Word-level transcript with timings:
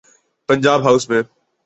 Punjab 0.49 0.79
house 0.83 1.09
میں۔ 1.09 1.21